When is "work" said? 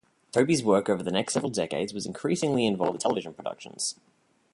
0.63-0.89